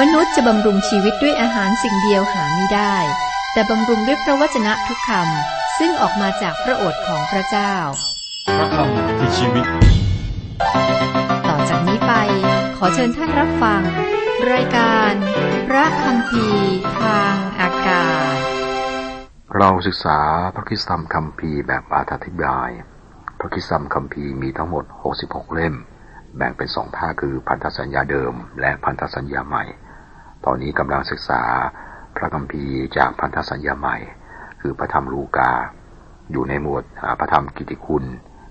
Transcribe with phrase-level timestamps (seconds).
[0.00, 2.96] มนุษย์จะบำรุงชีวิตด้วยอาหารสิ่งเดียวหาไม่ได้
[3.52, 7.74] แต่บำรุงด้วยพระวจนะทุกคำซึ่งออกมาจากพระโอษฐ์ของพระเจ้า
[8.58, 9.66] พระคำคือชีวิต
[11.48, 12.12] ต่อจากนี้ไป
[12.76, 13.82] ขอเชิญท่านรับฟัง
[14.52, 15.12] รายการ
[15.68, 16.46] พระคำพี
[17.00, 18.38] ทางอากาศ
[19.56, 20.20] เราศึกษา
[20.54, 21.82] พระคริสตธรรมคัมภีร์แบบ
[22.12, 22.70] อธิบาย
[23.40, 24.84] พระคริสตธรรมคัมภีร์มีทั้งหมด
[25.20, 25.74] 66 เล่ม
[26.36, 29.64] แบ่งเป็นสองภาคคือพันธสัญญาเดิม และพันธสัญญาใหม่
[30.46, 31.42] ตอนนี้กำลังศึกษา
[32.16, 33.96] พระคัมภีร์จากพันธสัญญาใหม่
[34.60, 35.50] คือพระธรรมลูกา
[36.30, 36.84] อยู่ในหมวด
[37.20, 38.04] พระธรรมกิติคุณ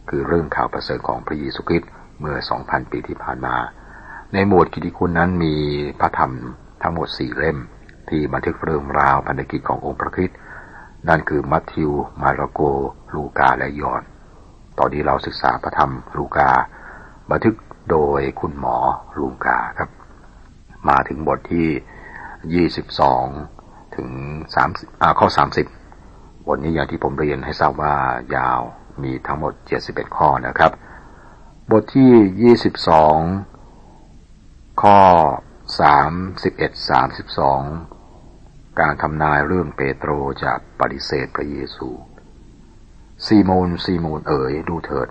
[0.09, 3.55] คือเรื่องข่าวประเสริฐของพระเยซูคริสต์เมื่อ 2,000 ปีที่ผ่านมา
[4.33, 5.55] ในหมวดกิติคุณนั้นมี
[5.99, 6.31] พระธรรม
[6.83, 7.57] ทั้งหมดสี่เล่ม
[8.09, 10.37] ที่บันทึกเรื่องราวพันธกิจขององค์พระคริสต์
[11.09, 12.61] นั่นคือมัทธิว มาระโก
[13.15, 14.03] ลูกาและยอห์น
[14.77, 16.49] ตอนนี้เราศึกษาพระธรรมลูกา
[17.31, 17.55] บันทึก
[17.91, 18.77] โดยคุณหมอ
[19.17, 19.89] ลูกาครับ
[20.89, 21.69] มาถึงบทที่
[22.71, 24.09] 22 ถึง
[24.59, 25.27] 3ข้อ
[25.87, 27.95] 30 บทนี้อย่างที่ผมเรียนให้ทราบว่า
[28.35, 28.61] ยาว
[29.03, 29.53] มีทั้งหมด
[29.85, 30.71] 71 ข้อนะครับ
[31.71, 34.99] บทที่ 22 ข้อ
[35.79, 36.89] 31
[38.09, 40.09] 32 การทำนายเรื่องเปโตร
[40.43, 41.89] จะปฏิเสธพระเยซู
[43.25, 45.07] ซีโมนซีโมนเอ๋ยดูเถิด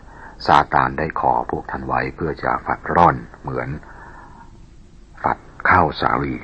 [0.47, 3.69] ซาตานได้ขอพวกท่านไว้เพื่อจะฝัดร่อนเหมือน
[5.75, 6.35] ข้าวสาลี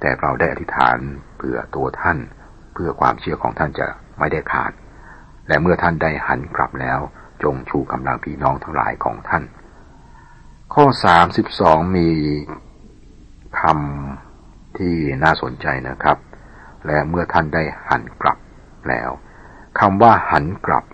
[0.00, 0.98] แต่เราได้อธิษฐาน
[1.38, 2.18] เพื่อตัวท่าน
[2.74, 3.86] เพื่อความเชื่อของท่านจะ
[4.18, 4.72] ไม่ได้ขาด
[5.48, 6.98] และเมื่อท่านได้หันกลับแล้ว
[7.42, 9.44] จงชูกำลังพี่น้องทั้งหลายของท่าน
[10.74, 12.10] ข้อสามสิบสองมี
[13.60, 16.18] คำที่น่าสนใจนะครับ
[16.86, 18.38] และเมื่อท่านได้หันกลับ
[18.88, 19.10] แล้ว
[19.80, 20.84] คำว่าหันกลับ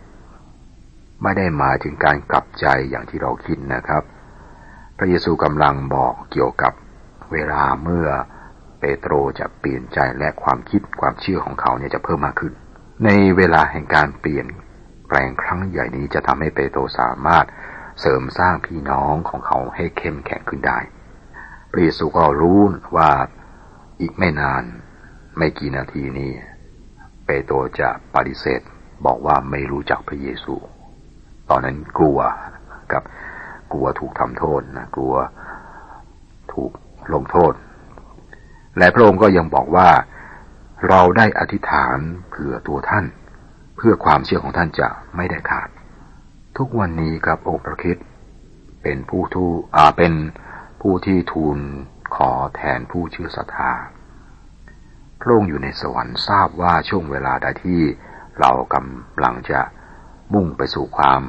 [1.22, 4.02] ไม่ได้หมายถึงการกลับใจอย่างที่เราคิดนะครับ
[4.98, 6.72] พระเยซูกำลังบอกเกี่ยวกับ
[7.32, 8.08] เวลาเมื่อ
[8.80, 12.52] เปโตรจะเปลี่ยนใจและความคิดความเชื่อของเขาเนี่ยจะเพิ่มมากขึ้น
[13.04, 14.46] ในเวลาแห่งการเปลี่ยน
[15.08, 17.46] แปลงครั้งใหญ่นี้จะทำให้เปโตรสามารถ
[18.00, 20.78] เสริมสร้างพี่น้องของเขาให้เข้มแข็งขึ้นได้
[21.70, 22.60] พระเยซูก็รู้
[22.96, 23.10] ว่า
[24.00, 24.64] อีกไม่นาน
[25.38, 26.32] ไม่กี่นาทีนี้
[27.26, 28.60] เปโตรจะปฏิเสธ
[29.06, 30.54] บอกว่าไม่รู้จักพระเยซู
[31.50, 32.18] ตอนนั้นกลัว
[32.92, 33.02] กับ
[33.72, 35.14] กลัวถูกทำโทษนะกลัว
[36.52, 36.72] ถูก
[37.14, 37.52] ลงโทษ
[38.78, 39.90] และพระองค์ก็ยังบอกว่า
[40.88, 41.98] เราได้อธิษฐาน
[42.30, 43.06] เผื่อตัวท่าน
[43.76, 45.68] เพื่อความเชื่อของท่านจะไม่ได้ขาด
[46.58, 47.96] ทุกวันนี้ครับองค์พระคิด
[48.82, 49.44] เป็นผู้ทู
[49.76, 50.12] อ่าเป็น
[50.82, 51.58] ผู้ที่ทูล
[52.14, 53.72] ขอแทนผู้เชื่อศรัทธา
[55.20, 57.80] พระองค์อยู่ในสวรรค์ทราบว่าช่วงเวลาใดที่
[58.40, 59.60] เรากำลังจะ
[60.34, 61.22] มุ่งไปสู่ความ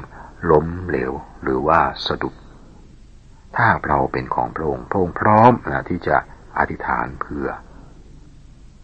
[0.50, 2.34] ล้มเหลวหรือว่าสะดุด
[3.56, 6.16] ถ้าเราเป็นของพระองค์พระองค์พร้อมนะที่จะ
[6.58, 7.46] อธิษฐานเพื่อ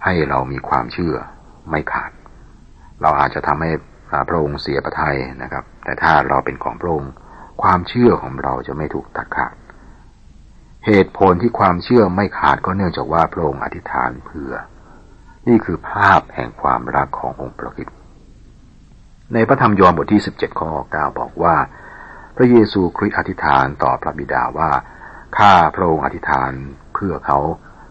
[0.04, 1.14] ให้เรามีความเชื่อ
[1.70, 2.10] ไม่ขาด
[3.02, 3.70] เราอาจจะทำให้
[4.28, 7.12] พระองค์เสียประทัยนะครับ แต่ถ้าเราเป็นของพระองค์
[7.62, 9.54] ความเชื่อของเราจะไม่ถูกตัดขาด
[10.86, 14.52] เหตุผลที่ความเชื่อไม่ขาดก็เนื่องจากว่าพระองค์อธิษฐานเพื่อ
[15.48, 17.88] นี่คือภาพแห่งความรักขององค์พระคิด
[19.32, 21.56] ในพระธรรมยอห์นบทที่ 17 ข้อ 9 บอกว่า
[22.36, 24.70] พระเยซูคริสต์อธิษฐานต่อพระบิดาว่า
[25.38, 26.52] ข้าพระองค์อธิษฐาน
[26.94, 27.38] เพื่อเขา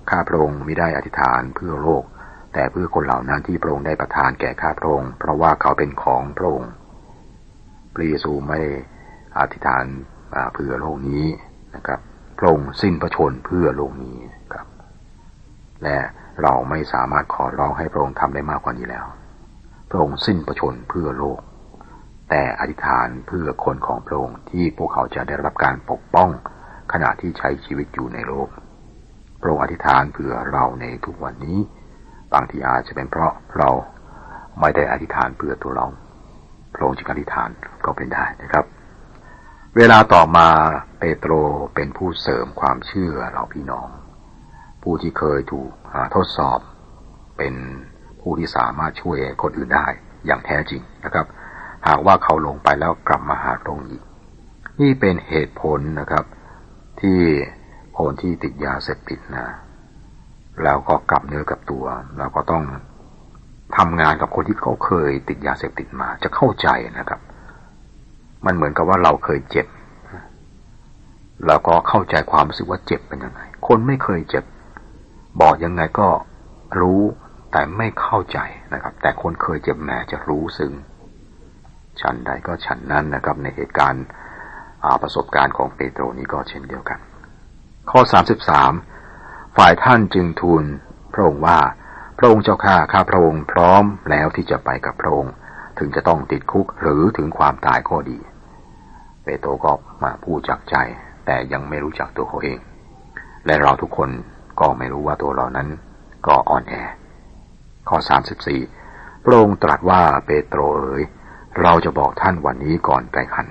[0.09, 2.03] ข้าพระองค์ไม่ได้อธิษฐานเพื่อโลก
[2.53, 6.72] แต่เพื่อคนเหล่านั้นที่พระองค์ได้ประทานแก่ข้าพระองค์ เพราะว่าเขาเป็นของพระองค์
[7.94, 8.59] พระเยซูไม่
[9.39, 9.85] อธิษฐาน
[10.53, 11.25] เพื่อโลกนี้
[11.75, 12.00] นะครับ
[12.38, 14.17] พระองค์สิ้นพระชนเพื่อโลกนี้
[14.53, 14.67] ครับ
[15.83, 15.97] และ
[16.41, 19.06] เราไม่สามารถขอร้องให้พระองค์ทำได้มากกว่านี้แล้ว
[19.89, 21.39] พระองค์สิ้นประชนเพื่อโลก
[22.30, 26.30] แต่อธิษฐานเพื่อคนของพระองค์ที่พวกเขาจะได้รับการปกป้อง
[26.94, 28.50] ขณะที่ใช้ชีวิตอยู่ในโลก
[29.41, 31.59] พระองค์อธิษฐานเพื่อเราในทุกวันนี้
[32.34, 33.69] บางทีอาจจะเป็นเพราะเรา
[34.59, 35.88] ไม่ได้อธิษฐานเพื่อตัวเรา
[36.74, 37.50] พระองค์จึงอธิษฐาน
[37.86, 38.66] ก็เป็นได้นะครับ
[39.78, 40.47] เวลาต่อมา
[41.00, 41.31] เปโตร
[41.75, 43.89] เป็นผู้เสริมความเชื่อเราพี่น้อง
[44.83, 45.71] ผู้ที่เคยถูก
[46.16, 46.60] ทดสอบ
[47.38, 47.56] เป็น
[48.21, 49.88] ผู้ที่สามารถช่วยคนอื่นได้
[50.25, 51.25] อย่างแท้จริงนะครับ
[51.87, 54.03] หากว่าเขาลงไปแล้วกลับมาหาตรงอีก
[54.81, 56.25] นี่เป็นเหตุผลนะครับ
[57.01, 57.19] ที่
[57.97, 59.47] คนที่ติดยาเสพติดนะ
[60.63, 61.85] แล้วก็กลับเนื้อกับตัว
[62.17, 62.63] เราก็ต้อง
[63.77, 66.67] ทำงานกับคนที่เขาเคยติดยาเสพติดมา จะเข้าใจ
[66.99, 67.21] นะครับ
[68.45, 69.67] มันเหมือนกับว่าเราเคยเจ็บ
[71.47, 74.45] แล้วก็เข้าใจความรู้สึกว่าเจ็บเป็นยังไง คนไม่เคยเจ็บ
[75.41, 76.07] บอกยังไงก็
[76.79, 77.01] รู้
[77.51, 78.39] แต่ไม่เข้าใจ
[78.73, 80.73] นะครับ แต่คนเคยเจ็บแหมจะรู้ซึ้ง
[82.01, 84.06] ฉันใดก็ฉันนั้นนะครับในเหตุการณ์
[85.01, 87.00] ประสบการณ์ของเปโตรนี้ก็เช่นเดียวกัน
[87.92, 88.01] ข้อ
[88.80, 90.63] 33 ฝ่ายท่านจึงทูล
[91.13, 91.59] พระองค์ว่า
[92.18, 95.33] พระองค์เจ้าข้าข้าพระองค์พร้อมแล้วที่จะไปกับพระองค์
[95.80, 98.19] ถึงจะต้องติดคุกหรือถึงความตายก็ดี
[99.24, 99.71] เปโตรก็
[100.03, 100.75] มาพูดจากใจ
[101.25, 102.59] แต่ยังไม่รู้จักตัวเขาเอง
[103.45, 104.09] และเราทุกคน
[104.59, 105.69] ก็ไม่รู้ว่าตัวเรานั้น
[106.27, 106.74] ก็อ่อนแอ
[107.89, 108.62] ข้อสามสิบสี่
[109.24, 111.03] พระองค์ตรัสว่าเปโตรเอ๋ย
[111.62, 113.48] เราจะบอกท่านวันนี้ก่อนไกลขัน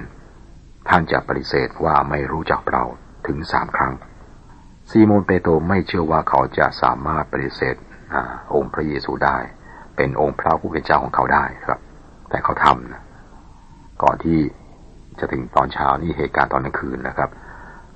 [0.88, 2.84] ท่านจะปฏิเสธว่าไม่รู้จักเรา
[3.26, 3.92] ถึงสามครั้ง
[4.90, 7.76] ซีโมนเปโตรไม่เชื่อว่าเขาจะสามารถปฏิเสธ
[8.14, 8.16] อ
[8.54, 9.38] องค์พระเยซูได้
[9.96, 11.80] เป็นองค์พระผู้เป็นเจ้าของเขาได้ครับ
[12.30, 13.02] แต่เขาทำนะ
[14.02, 14.38] ก่อนที่
[15.18, 17.30] จะถึงตอนเช้านี่เหตุการณ์ตอนกลางคืนนะครับ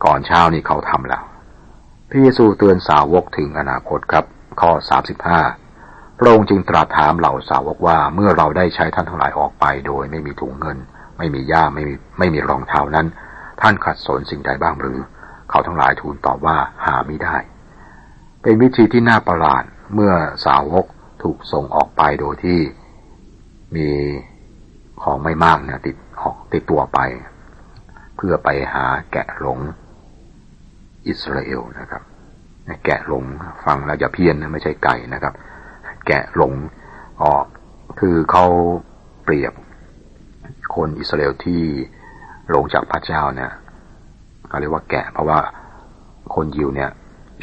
[0.04, 1.22] ก่อนเช้านี่เขาทำแล้ว
[2.10, 4.24] พระเยซูเตือนสาวกถึงอนาคตครับ
[4.60, 5.40] ข้อสามสิบห้า
[6.18, 10.78] พระองค์จึงตรัสถามเหล่าสาวกว่าเมื่อเราได้ใช้ท่านทั้งหลายออกไปโดยไม่มีถุงเงิน
[11.18, 13.06] ไม่มีย่าไม่มีไม่มีรองเท้านั้น
[13.60, 14.98] ท่านขัดสนสิ่งใดบ้างหรือ
[15.50, 16.56] เขาทั้งหลายทูลตอบว่า
[16.86, 17.36] หาไม่ได้
[18.42, 20.12] เป็นวิธีที่น่าประหลาดเมื่อ
[20.46, 20.86] สาวก
[21.22, 22.60] ถูกส่งออกไปโดยที่
[23.76, 23.88] มี
[25.02, 26.98] ของไม่มากนะติดออกติดตัวไป
[28.16, 29.58] เพื่อไปหาแกะหลง
[31.08, 32.02] อิสราเอลนะครับ
[32.84, 33.24] แกะหลง
[33.64, 35.34] ฟังแล้วจะเพี้ยนนะไม่ใช่ไก่นะครับ
[36.08, 36.54] แกะหลง
[37.24, 37.44] ออก
[38.00, 38.46] คือเขา
[39.24, 39.52] เปรียบ
[40.74, 41.62] คนอิสราเอลที่
[42.50, 43.52] หลงจากพระเจ้าเนี่ย
[44.48, 45.40] เขาเรียกว่าแกะ เพราะว่า
[46.34, 46.90] คนยิวเนี่ย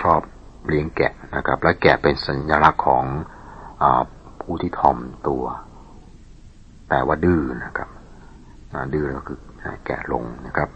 [0.01, 0.19] ชอบ
[0.67, 3.05] เลี้ยงแกะนะครับ และแกะเป็นสัญลักษณ์ของ
[3.81, 3.83] อ
[4.41, 4.97] ผู้ที่ทอม
[5.27, 5.43] ตัว
[6.89, 7.89] แต่ว่าดื้อนะครับ
[8.93, 9.39] ดื้อก็คือ
[9.85, 10.69] แกะลงนะครับ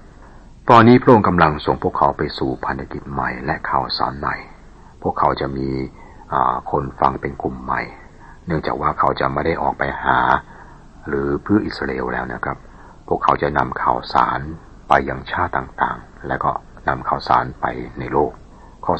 [0.69, 4.35] ตอนนี้พระองค์กำลังส่งพวกเขาไปสู่พันธกิจใหม่และข่าวสารใหม่
[5.03, 5.69] พวกเขาจะมี
[6.71, 7.81] คนฟังเป็นกลุ่มใหม่
[8.45, 10.19] เนื่องจากว่าเขาจะไม่ได้ออกไปหา
[11.07, 12.57] หรือเพื่ออิสราเอลแล้วนะครับ
[13.07, 14.39] พวกเขาจะนำข่าวสาร
[14.87, 16.51] ไปยังชาติต่างๆ และก็
[16.87, 17.65] นำข่าวสารไป
[17.99, 18.31] ในโลก
[18.85, 18.93] ข้อ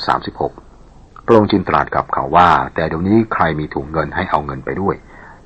[0.60, 4.96] 36 พระองค์จึงตรัสกับเขาว่า แต่เดี๋ยวนี้ใครมีถุงเงินให้เอาเงินไปด้วย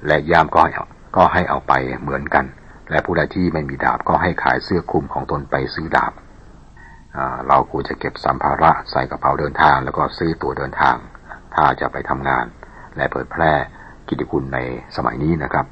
[0.08, 0.72] และยามก็ให้
[1.16, 2.46] ก็ให้เอาไปเหมือนกัน
[2.90, 6.14] และผู้ใดที่ไม่มีดาบก็ให้ขายเสื้อคลุมของตนไปซื้อดาบ
[7.48, 10.96] เราควรจะเก็บสัมภาระใส่กระเป๋าเดินทาง แล้วก็ซื้อตั๋วเดินทาง
[11.56, 12.46] ถ้าจะไปทำงาน
[12.98, 13.54] และเผยแพร่
[14.10, 14.60] กิจคุณใน
[14.96, 15.66] สมัยนี้นะครับ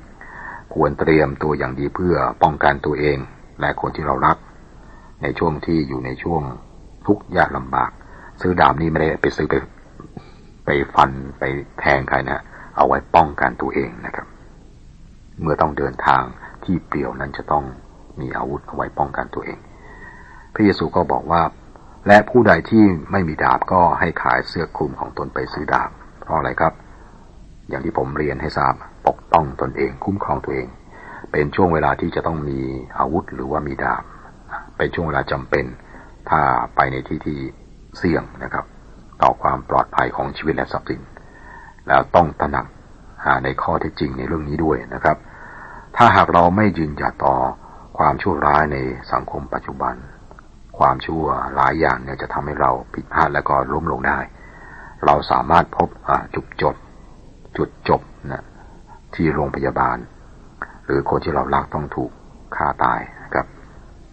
[0.74, 3.18] ควรเตรียมตัวอย่างดีเพื่อป้องกันตัวเอง
[3.62, 4.38] และคนที่เรารัก
[5.22, 6.42] ในช่วงที่อยู่ในช่วง
[7.08, 7.92] ทุกข์ยากลำบาก
[8.42, 9.56] ซื้อดาบนี้ไม่ได้ไปซื้อไป
[10.66, 11.44] ไปฟันไป
[11.80, 12.44] แทงใครนะ
[12.76, 14.28] เอาไว้ป้องกันตัวเองนะครับ
[15.42, 16.24] เมื่อต้องเดินทาง
[16.64, 17.64] ที่เปลี่ยวนั้นจะต้อง
[18.20, 19.60] มีอาวุธเอาไว้ป้องกันตัวเอง
[20.54, 21.42] พระเยซูก็บอกว่า
[22.08, 25.90] และผู้ใดที่ไม่มีดาบก็ให้ขายเสื้อคลุมของตนไปซื้อดาบ
[26.22, 26.74] เพราะอะไรครับ
[27.70, 28.74] อย่างที่ผมเรียนให้ทราบ
[29.08, 30.68] ปกป้องตนเองคุ้มครองตัวเอง
[31.32, 32.60] เป็นช่วงเวลาที่จะต้องมี
[32.98, 34.04] อาวุธหรือว่ามีดาบ
[34.78, 35.66] เป็นช่วงเวลาจำเป็น
[36.30, 36.42] ถ้า
[36.76, 37.40] ไปในที่ที่
[37.98, 38.66] เสี่ยงนะครับ
[39.22, 41.02] ต่อความปลอดภัยของชีวิตและทรัพย์สิน
[41.88, 42.66] แล้วต้องตระหนัก
[43.44, 45.18] ในข้อเท็จจริงในเรื่องนี้ด้วยนะครับ
[45.98, 47.36] ถ้าหากเราไม่ยืนหยัดต่อ
[47.98, 48.78] ความชั่วร้ายใน
[49.12, 49.96] สังคมปัจจุบัน
[50.82, 51.26] ความชั่ว
[51.56, 54.20] หลายอย่างเนี่ยจะทำให้เราผิดพลาดแล้วก็ล้มลงได้
[55.06, 55.90] เราสามารถพบ
[56.36, 56.76] จุดจบ
[57.58, 58.02] จุดจบ
[58.32, 58.44] นะ
[59.16, 59.98] ที่โรงพยาบาล
[60.86, 62.12] หรือคนที่เรารักต้องถูก
[62.56, 63.46] ฆ่าตายนะครับ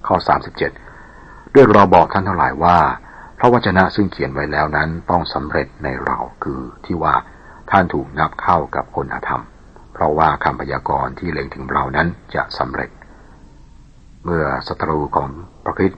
[0.06, 0.16] ข้อ
[0.84, 2.78] 37 ด้วยเราบอกท่านทั้งหลายว่า
[3.38, 7.14] พระวจนะซึ่งเขียนไว้แล้วนั้นต้องสำเร็จในเราคือที่ว่า
[7.70, 9.42] ท่านถูกนับเข้ากับคนอธรรม
[9.94, 12.90] เพราะว่าคำพยากรณ์ที่เล็งถึงเรานั้นจะสำเร็จ
[14.24, 15.28] เมื่อศัตรูของ
[15.64, 15.92] พระคิด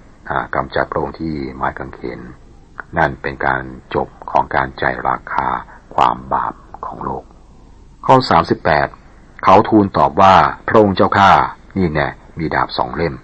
[0.54, 2.20] กำจัดพระองค์ที่ไม้กางเขน
[2.98, 3.62] นั่นเป็นการ
[3.94, 5.48] จบของการใจราคา
[5.94, 6.54] ความบาป
[6.86, 7.24] ของโลก
[8.06, 8.16] ข้อ
[8.80, 10.34] 38 เขาทูลตอบว่า
[10.68, 11.32] พระองค์เจ้าข้า
[11.76, 12.08] นี่แน่
[12.38, 13.14] มีดาบสองเล่ม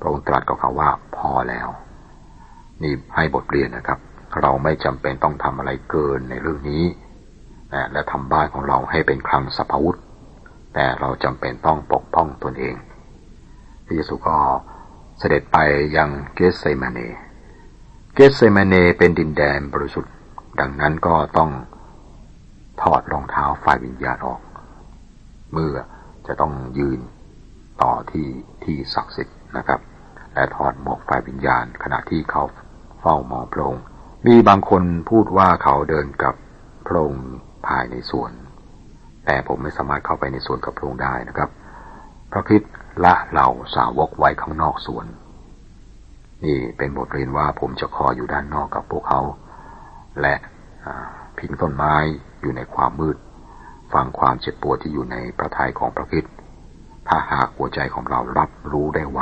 [0.00, 1.68] พระองค์ตรัสกับเขาว่าพอแล้ว
[2.82, 3.98] นี่ให้บทเรียนนะครับ
[4.40, 6.84] เราไม่จำเป็นต้องทำอะไรเกินในเรื่องนี้
[7.92, 9.98] และทำบ้านของเราให้เป็นคลังสัพพุธ
[10.74, 12.74] แต่เราจำเป็นต้องปกป้องตนเอง
[13.84, 14.36] พระเยซูก็
[15.18, 15.58] เสด็จไป
[15.96, 16.98] ยังเกสเซมาเน
[18.14, 20.12] เกสเซมาเนเป็นดินแดนบริสุทธิ์
[20.60, 21.50] ดังนั้นก็ต้อง
[22.82, 24.40] ถอดรองเท้าฝ่ายวิญญาณออก
[25.52, 25.74] เมื่อ
[26.26, 27.00] จะต้องยืน
[27.82, 28.28] ต่อที่
[28.64, 29.80] ที่ศักดิ์สิทธิ์นะครับ
[30.34, 32.42] และถอดหมวกฝ่ายวิญญาณ ขณะที่เขา
[33.00, 33.84] เฝ้ามองพระองค์
[34.26, 36.34] มีบางคนพูดว่าเขาเดินกับ
[36.86, 37.26] พระองค์
[37.66, 38.32] ภายในสวน
[39.24, 41.50] แต่ผมไม่สามารถเข้าไปในสวนกับพระองค์ได้นะครับ
[42.32, 42.62] พระคิด
[43.04, 45.06] ละเหล่าสาวกไว้ข้างนอกสวน
[46.44, 49.20] นี่เป็นบทเรียนว่าผมจะคอยอยู่ด้านนอกกับพวกเขา
[50.20, 50.34] และ
[51.38, 51.94] พิงต้นไม้
[52.40, 53.16] อยู่ในความมืด
[53.92, 56.24] ฟังความเจ็บปวดที่อยู่ในพระทัยของพระคิด
[57.08, 59.20] ถ้าหากหัวใจของเรารับรู้ได้ไว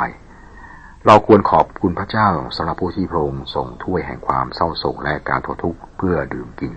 [1.05, 6.73] เราควรขอบคุณพระเจ้าสำหรับผู้ที่พระองค์ส่งถ้วยแห่งความเศร้าโศกและการทนทุกข์เพื่อดื่มกิน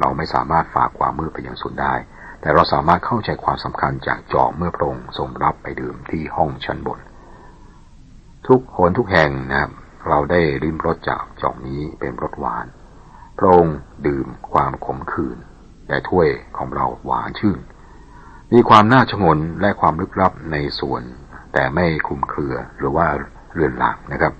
[0.00, 1.94] เราไม่สามารถฝากความมืดไปยังสุดได้
[2.40, 7.00] แต่เราสามารถเข้าใจความสำคัญจากจอมเมื่อพระองค์ทรงรับไปดื่มที่ห้องชั้นบน
[8.48, 9.70] ทุกหนทุกแห่งนะครับ
[10.08, 12.66] เราได้ริมรสจากจอกนี้เป็นรสหวาน
[13.38, 13.76] พระองค์
[14.06, 15.38] ดื่มความขมขื่น
[15.88, 17.58] แต่ถ้วยของเราหวานชื่น
[18.52, 21.02] มีความน่าชงนและความลึกลับในส่วน
[21.52, 23.06] แต่ไม่คลุมเครือหรือว่า
[23.52, 24.32] เรือนหลังนะครับ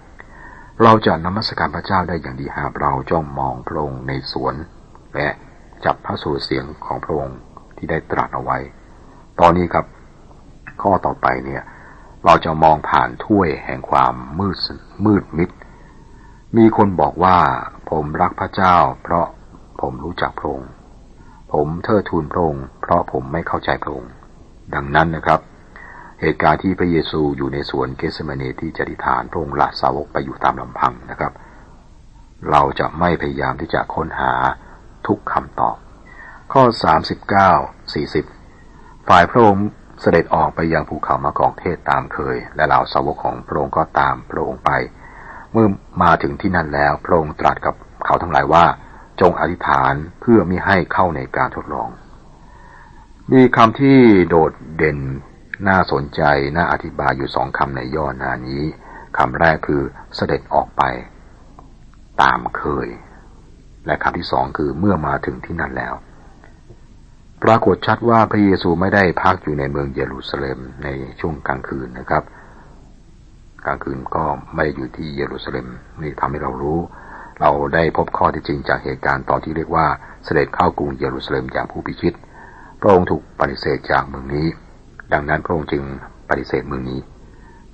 [0.83, 4.55] เราจะนมัสการพระเจ้าได้อย่างดีหากเราจ้องมองพระองค์ในสวน
[5.15, 5.29] และ
[5.85, 7.39] จับพระสุรเสียงของพระองค์
[7.79, 8.59] ที่ได้ตรัสเอาไว้
[9.41, 9.87] ตอนนี้ครับ
[10.83, 11.63] ข้อต่อไปเนี่ย
[12.25, 14.57] เราจะมองผ่านถ้วยแห่งความมืด
[15.05, 15.51] มืดมิด
[16.57, 17.37] มีคนบอกว่า
[17.91, 19.27] ผมรักพระเจ้า เพราะ
[19.81, 20.71] ผมรู้จักพระองค์
[21.53, 24.13] ผมเทิดทูนพระองค์เพราะผมไม่เข้าใจพระองค์
[24.75, 25.41] ดังนั้นนะครับ
[26.21, 31.33] เหตุการณ์ที่พระเยซูอยู่ในสวนเกสเมเนที่จดิฐานพระองค์ละสาวกไปอยู่ตามลำพังนะครับ
[32.51, 34.33] เราจะไม่พยายามที่จะค้นหา
[35.07, 35.77] ทุกคำตอบ
[36.53, 36.65] ข้อ
[37.47, 39.67] 39 40 ฝ่ายพระองค์
[40.01, 44.71] เสด็จออกไปยังภูเขามะกอกเทศตามเคย และเหล่าสาวกของพระองค์ก็ตามพระองค์ไป
[45.53, 45.67] เมื่อ
[46.03, 47.75] มาถึงที่นั่นแล้วพระองค์ตรัสกับ
[48.05, 48.65] เขาทั้งหลายว่า
[49.21, 51.89] จงอธิษฐานเพื่อมิให้เข้าในการทดลอง
[53.33, 54.99] มีคำที่โดดเด่น
[55.69, 56.23] น่าสนใจ
[56.57, 58.63] น่าอธิบายอยู่สองคำในย่อนานี้
[59.19, 59.83] คำแรกคือ
[60.17, 60.83] เสด็จออกไป
[62.23, 62.89] ตามเคย
[63.87, 65.95] และคำที่สองคือเมื่อมาถึงที่นั่นแล้ว
[67.45, 70.89] ปรากฏชัดว่าพระเยซูไม่ได้พักอยู่ในเมืองเยรูซาเล็มใน
[71.21, 72.23] ช่วงกลางคืนนะครับ
[73.65, 75.67] กลางคืนก็ไม่ได้อยู่ที่เยรูซาเล็ม
[76.03, 76.79] นี่ทำให้เรารู้
[77.41, 79.87] เราได้พบข้อที่จริงจากเหตุการณ์ตอนที่เรียกว่า
[80.25, 82.15] เสด็จเข้ากรุงเยรูซาเล็มอย่างผู้พิชิต
[82.81, 84.47] พระองค์ถูกปฏิเสธจากเมืองนี้
[85.13, 85.85] ดังนั้นพระองค์จึง
[86.29, 87.01] ปฏิเสธเมืองนี้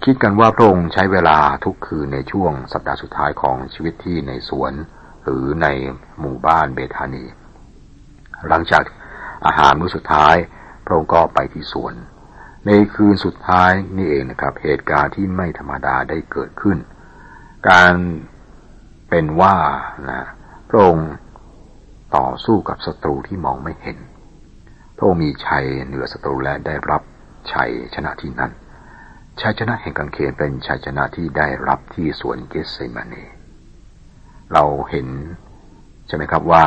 [0.05, 4.73] คิดกันว่าพระองค์ใช้เวลาทุกคืนในช่วงสัปดาห์สุดท้ายของชีวิตที่ในสวน
[5.25, 5.67] หรือใน
[6.21, 7.25] หมู่บ้านเบธานี
[8.49, 8.85] หลังจาก
[9.47, 10.37] อาหารมื้อสุดท้าย
[10.85, 11.95] พระองค์ก็ไปที่สวน
[12.67, 16.79] ในคืนสุดท้ายนี่เองนะครับ เหตุการณ์ที่ไม่ธรรมดาได้เกิดขึ้น
[17.71, 17.95] การ
[19.09, 19.57] เป็นว่า
[20.11, 20.23] นะ
[20.71, 21.11] พระองค์
[22.17, 23.99] ต่อสู้กับศัตรูที่มองไม่เห็น
[24.97, 27.03] พระองค์มีชัยเหนือศัตรูและได้รับ
[27.53, 28.53] ชัยชนะที่นั้น
[29.41, 33.25] ชัยชนะแห่งกังเขนเป็นชัยชนะที่ได้รับที่สวนเกสเซมานี
[34.53, 35.09] เราเห็น
[36.07, 36.65] ใช่ไหมครับว่า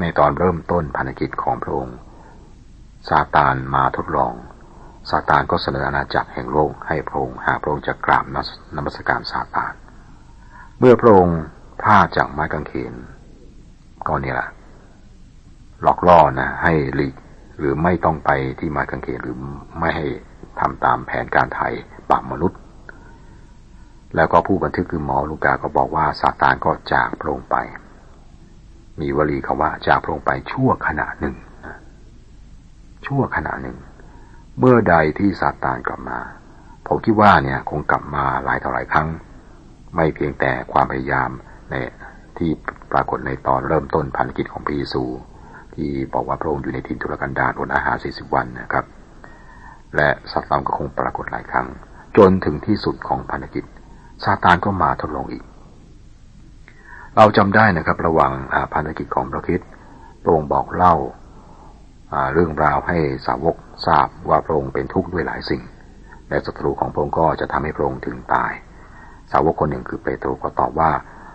[0.00, 1.96] ในตอนเริ่มต้นภารกิจของพระองค์
[3.08, 4.34] ซาตานมาทดลอง
[5.10, 8.24] ซาตานก็เสนออาณาจักรแห่งโลกให้พระองค์หากพระองค์จะกราบ
[8.76, 9.72] นมัสการซาตาน
[10.78, 11.40] เมื่อพระองค์
[11.82, 12.94] พลาดจากไม้กางเขน
[14.06, 14.48] ก็นี่แหละ
[15.82, 17.14] หลอกล่อนะ ให้หลีก
[17.58, 19.36] หรือไม่ต้องไปที่ไม้กางเขนหรือ
[19.80, 20.06] ไม่ให้
[20.60, 21.72] ทำตามแผนการไทย
[22.10, 22.58] ปรับมนุษย์
[24.16, 27.56] แล้วก็ผู้บันทึกคือหมอลูกาก็บอกว่าซาตานก็จากพระองค์ไป
[29.00, 31.36] มีวลีคาว่าจากพระองค์ไปชั่วขณะหนึ่ง
[33.06, 33.76] ชั่วขณะหนึ่ง
[34.58, 36.18] เมื่อใดที่ซาตานกลับมา
[36.86, 39.08] ผมคิดว่าเนี่ยคงกลับมาหลายต่อหลายครั้ง
[39.96, 41.30] ไม่เพียงแต่ความพยายาม
[41.70, 41.74] ใน
[42.38, 42.50] ที่
[42.92, 45.04] ปรากฏในตอนเริ่มต้นพันธกิจของพระเยซู
[45.74, 48.84] ที่บอกว่าพระองค์อยู่ในทินทุรกันดารอดอาหาร 40 วันนะครับ
[49.96, 51.66] และซาตานก็คงปรากฏหลายครั้ง
[52.16, 53.64] จนถึงที่สุดของภารกิจ
[54.24, 55.44] ซาตานก็มาทดลองอีก
[57.16, 58.32] เราจำได้นะครับ ระหว่าง
[58.74, 59.60] ภารกิจของพระคิด
[60.22, 60.94] พระองค์บอกเล่า
[62.32, 65.62] เรื่องราวให้สาวกทราบว่าพระองค์เป็นทุกข์ด้วยหลายสิ่ง
[66.28, 68.52] และศัตรูของพระองค์ก็จะทำให้พระองค์ถึงตาย
[69.32, 70.92] สาวกคนหนึ่งคือเปโตรก็ตอบว่า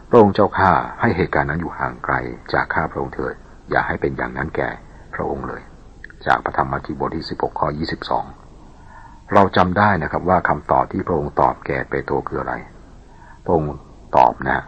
[0.09, 2.15] พระองค์เจ้าข้าให้เหตุการณ์นั้นอยู่ห่างไกล
[2.53, 3.35] จากข้าพระองค์เถิด
[3.69, 4.69] อย่าให้เป็นอย่างนั้นแก่
[5.13, 5.61] พระองค์เลย
[6.25, 7.67] จากพระธรรมมัทธิวบทที่ 16 ข้อ
[8.49, 12.53] 22 เราจำได้นะครับว่าคำตอบที่พระองค์ตอบแก่เปโตรคืออะไร
[13.43, 13.73] พระองค์
[14.17, 14.59] ตอบนะ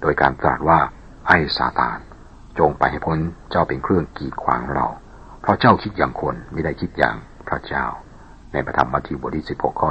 [0.00, 0.80] โดยการตรัสว่า
[1.26, 1.98] ไอ้ซาตาน
[2.58, 3.18] จงไปให้พ้น
[3.50, 4.86] เจ้าเป็นเครื่องกีดขวางเรา
[5.40, 7.16] เพราะเจ้าคิดอย่างคนไม่ได้คิดอย่าง
[7.48, 7.86] พระเจ้า
[8.52, 9.88] ในพระธรรมมัทธิวบทที่16ข้อ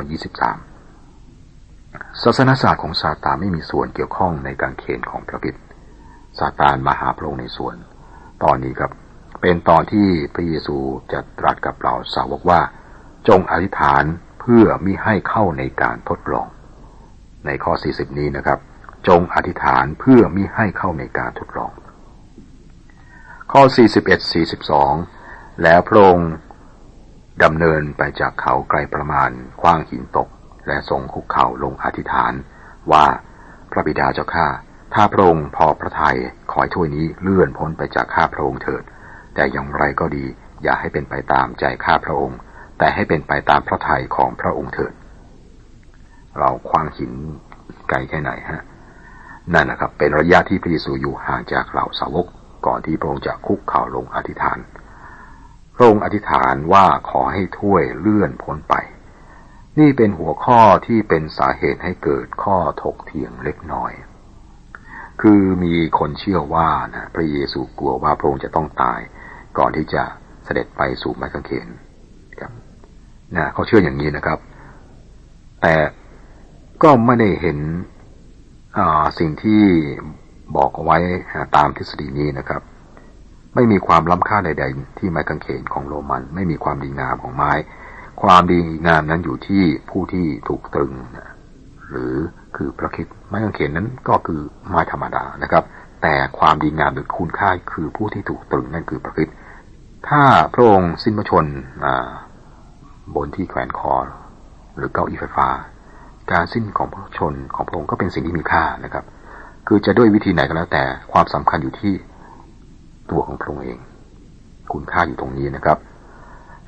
[1.06, 5.56] 23 ศาสนศาสตร์ของซาตานไม่มีส่วนเกี่ยวข้องในการเขนของพระบิด
[6.40, 7.76] ซาตานมาหาพระองค์ในส่วน
[8.44, 8.92] ตอนนี้ครับ
[9.42, 10.78] เป็นตอนที่พระเยซู
[11.12, 12.62] จะตรัสกับเราสาวกว่า
[13.28, 14.04] จงอธิษฐาน
[14.40, 16.48] เพื่อมิให้เข้าในการทดลอง
[17.46, 18.60] ในข้อ 40 นี้นะครับ
[19.10, 21.74] จงอธิษฐานเพื่อมิให้เข้าในการทดลอง
[23.52, 23.62] ข้อ
[24.62, 26.32] 41 42 แล้วพระองค์
[27.44, 29.30] ดำเนินไปจากเขาไกลประมาณ
[29.62, 30.30] คว้างหินตก
[30.68, 32.34] และทรงคุกเข่าลงอธิษฐาน
[32.92, 33.06] ว่า
[33.72, 34.48] พระบิดาเจ้าข้า
[34.94, 36.18] ถ้าพระองค์พอพระทยัย
[36.52, 38.84] ขอให้ถ้วยนี้เลื่อนพ้นไปจากข้าพระองค์เถิด
[39.36, 40.26] แต่อย่างไรก็ดี
[40.64, 42.38] อย่าให้เป็นไปตามใจข้าพระองค์
[42.78, 44.94] แต่ให้เป็นไปตามพระทัยของพระองค์เถิด
[46.40, 47.14] เราคว้างหิน
[47.90, 48.64] ไกลแค่ไหนฮะ
[49.54, 52.28] นั่นนะครับเป็นระยะที่พระเยซูอยู่ห่างจากเหล่าสาวก
[52.66, 54.60] ก่อนที่พระองค์จะคุกเข่าลงอธิษฐาน
[55.76, 58.76] พระองค์อธิษฐานว่าขอให้ถ้วยเลื่อนพ้นไป
[59.80, 63.92] นี่เป็นหัวข้อที่เป็นสาเหตุให้เกิดข้อถกเถียงเล็กน้อย
[65.22, 69.00] คือมีคนเชื่อว่านะพระเยซูกลัวว่าพระองค์จะต้องตาย
[69.58, 70.04] ก่อนที่จะ
[70.46, 71.68] เสด็จไปสู่ไม้กางเขน
[72.40, 72.52] ครับ
[73.36, 74.40] นะเขาเชื่ออย่างนี้นะครับ
[75.62, 75.76] แต่
[76.84, 77.58] ก็ไม่ได้เห็น
[79.20, 79.64] สิ่งที่
[80.56, 80.98] บอกเอาไว้
[81.56, 82.62] ตามทฤษฎีนี้นะครับ
[83.56, 87.52] ไม่มีความล้ำค่าใด ๆ ที่ไม้กางเขนของโรมัน ไม่มีความดีงามของไม้
[88.22, 90.94] ความดีงามนั้นอยู่ที่ผู้ที่ถูกตรึง
[91.90, 92.16] หรือ
[92.56, 95.64] คือพระคิดไม้กางเขนนั้นก็คือไม้ธรรมดานะครับ
[96.02, 99.30] แต่ความดีงามหรือคุณค่าคือผู้ที่ถูกตรึงนั่นคือพระคิด
[100.10, 100.24] ถ้า
[100.54, 101.46] พระองค์สิ้นพระชน
[103.16, 103.94] บนที่แขวนคอ
[104.76, 105.48] หรือเก้าอี้ไฟฟ้า
[106.32, 109.06] การสิ้นของพระชนของพระองค์ก็เป็นสิ่งที่มีค่านะครับ
[109.68, 111.94] คือจะด้วยวิธีไหนก็แล้ว แต่ความสำคัญอยู่ที่
[113.12, 113.80] ตัวของพระองค์เอง
[114.74, 115.78] คุณค่าอยู่ตรงนี้นะครับ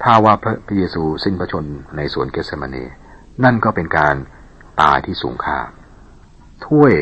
[0.04, 1.66] ถ้าว่าพระเยซูสิ้นพระชน
[1.96, 2.78] ในสวนเกสเมเน
[3.44, 4.16] นั่นก็เป็นการ
[4.82, 5.58] ตายที่สูงค่า
[6.66, 6.94] ถ้วย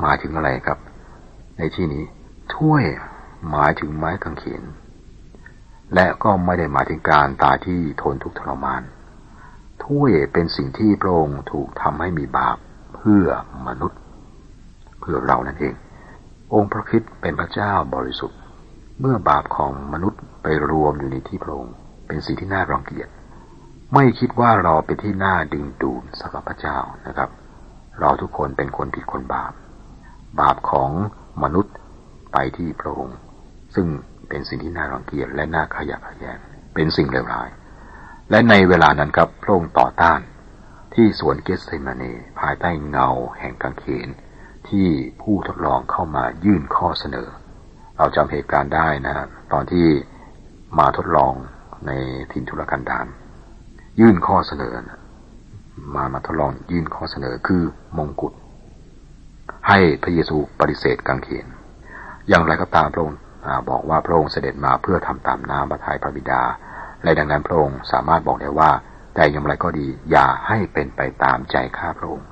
[0.00, 0.78] หมายถึงอะไรครับ
[1.58, 2.04] ในที่นี้
[2.56, 2.84] ถ้วย
[3.50, 4.62] หมายถึงไม้กางเขน
[5.94, 8.82] และก็ไม่ได้หมายถึงการตายที่ทนทุกข์ทรมาน
[9.86, 12.56] ถ้วยเป็นสิ่งที่พระองค์ถูกทำให้มีบาป
[12.96, 13.26] เพื่อ
[13.66, 14.00] มนุษย์
[15.00, 15.74] เพื่อเรานั่นเอง
[16.54, 18.38] องค์พระคิดเป็นพระเจ้าบริสุทธิ์
[19.00, 21.74] เมื่อบาปของมนุษย์ไปรวมอยู่ในที่พระองค์
[22.06, 23.08] เป็นสิ่งที่น่ารังเกียจ
[23.94, 27.30] ไม่คิดว่าเราเป็นที่น่าดึงดูดสำหรับพระเจ้านะครับ
[28.00, 29.52] เราทุกคนเป็นคนผิดคนบาป
[30.40, 30.90] บาปของ
[31.42, 31.74] มนุษย์
[32.32, 33.18] ไปที่พระองค์
[33.74, 33.86] ซึ่ง
[34.28, 36.38] เป็นสิ่งที่น่ารังเกียจและน่าขยะขยง
[36.74, 37.48] เป็นสิ่งเลวร้าย
[38.30, 40.20] และในเวลานั้นครับพระองค์ต่อต้าน
[40.94, 42.04] ที่สวนเกสเซมาเน
[42.40, 44.08] ภายใต้เงาแห่งกางเขน
[44.68, 44.86] ที่
[45.22, 47.28] ผู้ทดลองเข้ามายื่นข้อเสนอ
[47.96, 49.86] เราจำเหตุการณ์ได้นะฮะตอนที่
[50.78, 51.32] มาทดลอง
[51.86, 51.90] ใน
[52.32, 53.06] ถิ่นทุรกันดาร
[54.00, 54.74] ยื่นข้อเสนอ
[55.94, 57.62] มามาทดลองยื่นข้อเสนอคือ
[57.98, 58.32] มงกุฎ
[59.68, 61.46] ให้พระเยซูปฏิเสธกังเขน
[62.28, 63.18] อย่างไรก็ตามพระองค์
[63.70, 66.42] บอกว่าพระองค์เสด็จมาเพื่อทำตามน้ำพระทัยพระบิดา
[67.02, 68.70] และดังนั้นพระองค์สามารถบอกได้ว่า
[69.14, 72.28] แต่อย่างไรก็ดีอย่าให้เป็นไปตามใจข้าพระองค์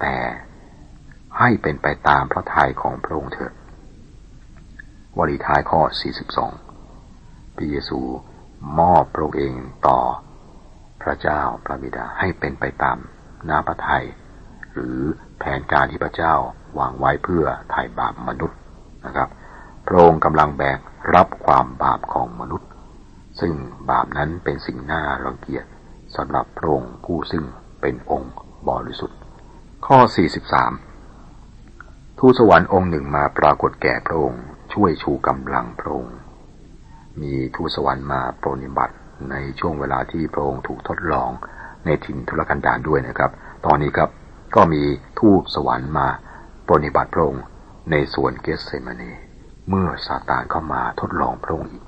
[0.00, 0.16] แต่
[1.38, 3.52] ให้เป็นไปตามพระทัยของพระองค์เถิด
[5.16, 5.80] วลีท้ายข้อ
[6.68, 8.00] 42 พระเยซู
[8.78, 9.54] มอบพระองค์เอง
[9.88, 10.00] ต่อ
[11.02, 12.98] พระเจ้าพระบิดาให้เป็นไปตาม
[13.48, 14.04] น้ำพระทัย
[14.72, 14.98] หรือ
[15.38, 16.34] แผนการที่พระเจ้า
[16.78, 18.58] วางไว้เพื่อไถ่บาปมนุษย์
[19.06, 19.28] นะครับ
[19.86, 20.78] พระองค์กำลังแบก
[21.14, 22.68] รับความบาปของมนุษย์
[23.40, 23.54] ซึ่ง
[23.90, 25.64] บาปนั้นเป็นสิ่งน่ารังเกียจ
[26.16, 27.44] สำหรับพระองค์ผู้ซึ่ง
[27.80, 28.34] เป็นองค์
[28.68, 29.18] บริสุทธิ์
[29.86, 29.98] ข้อ
[31.24, 36.16] 43 ทูตสวรรค์องค์หนึ่งมาปรากฏแก่พระองค์ช่วยชูกำลังพระองค์
[37.22, 38.96] มีทูตสวรรค์มาปรนิบัติ
[39.30, 41.30] ในช่วงเวลาที่พระองค์ถูกทดลอง
[41.84, 43.30] ในถิ่นทุรกันดารด้วยนะครับ
[43.66, 44.10] ตอนนี้ครับ
[44.54, 44.82] ก็มี
[45.20, 46.08] ทูตสวรรค์มา
[46.66, 47.44] ปรนิบัติพระองค์
[47.90, 49.10] ในสวนเกสเซมานี
[49.68, 51.84] เมื่อซาตานเข้ามาทดลองพระองค์อีก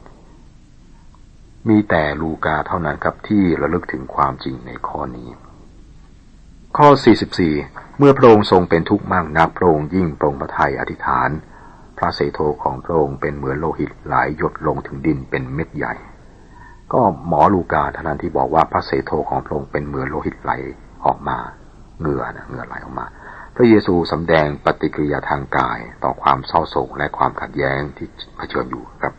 [1.69, 5.29] มีแต่ลูกาเท่านั้นครับที่ระลึกถึงความจริงในข้อนี้
[6.77, 6.89] ข้อ
[7.43, 11.31] 44 เมื่อพระองค์ทรงเป็นทุกข์มากนักพระองค์ยิ่งปรงพระทัยอธิษฐาน
[11.99, 15.95] พระเสโทของพระองค์เป็นเหมือนโลหิตไหลหยดลงถึงดินเป็นเม็ดใหญ่
[16.93, 20.53] ก็หมอลูกาท่านั้นที่บอกว่าพระเสโทของพระองค์เป็นเหมือนโลหิตไหล
[21.05, 21.39] ออกมา
[22.01, 23.07] เหงื่อนะเหงื่อไหลออกมา
[23.57, 29.15] พระเยซูสำแดงปฏิกิริยาทางกายต่อความเศร้าโศกและความขัดแย้งที่เผชิญอยู่ครับ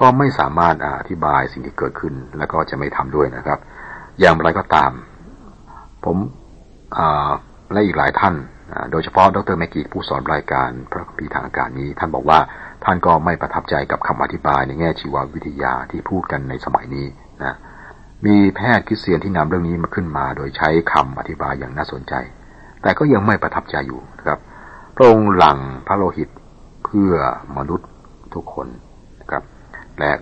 [0.00, 3.58] ก็ไม่สามารถอธิบายสิ่งที่เกิดขึ้น และก็จะไม่ทำด้วยนะครับ
[4.20, 4.90] อย่างไรก็ตาม
[6.04, 6.16] ผม
[7.72, 8.34] และอีกหลายท่าน
[8.90, 12.38] โดยเฉพาะดรแมกกี้ผู้สอนรายการพระคัมภีร์ทางอากาศนี้ ท่านบอกว่า
[12.84, 17.06] ท่านก็ไม่ประทับใจกับคำอธิบายในแง่ชีววิทยาที่พูดกันในสมัยนี้
[17.42, 17.56] นะ
[18.26, 22.14] มีแพทย์คริสเตียนที่นำเรื่องนี้มาขึ้นมา โดยใช้คำอธิบายอย่างน่าสนใจ
[22.82, 24.38] แต่ก็ยังไม่ประทับใจอยู่นะครับ
[24.96, 26.28] พระองค์หลังพระโลหิต
[26.84, 27.12] เพื่อ
[27.56, 27.88] มนุษย์
[28.34, 28.68] ทุกคน
[30.00, 30.12] และ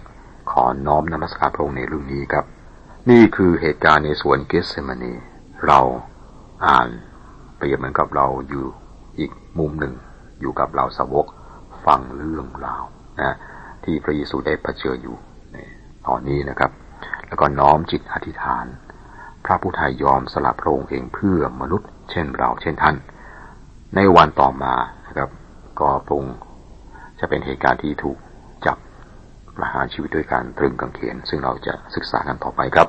[0.50, 2.44] ขอน้อมนมัสการพระองค์ในเรื่องนี้ครับ
[3.10, 5.12] นี่คือเหตุการณ์ในสวนเกสเซมานี
[5.66, 5.80] เรา
[6.66, 6.88] อ่าน
[7.56, 8.64] เปรียบเหมือนกับเราอยู่
[9.18, 9.94] อีกมุมหนึ่ง
[10.40, 11.26] อยู่กับเราสาวก
[11.86, 12.84] ฟังเรื่องราว
[13.20, 13.36] นะ
[13.84, 15.16] ที่พระเยซูได้เผชิญอยู่
[15.52, 15.56] ใน
[16.06, 16.70] ตอนนี้นะครับ
[17.28, 18.66] แล้วก็น้อมจิตอธิษฐาน
[19.44, 22.96] พระผู้ไทยยอมสละพระองค์เองเพื่อมนุษย์ เช่นเราเช่นท่าน
[23.96, 24.74] ในวันต่อมา
[25.06, 25.30] นะครับ
[25.80, 26.24] ก็พง
[27.20, 28.18] จะเป็นเหตุการณ์ที่ถูก
[29.58, 32.88] ประหารชีวิตด้วยการตรึงกางเขน ซึ่งเราจะศึกษากันต่อไปครับ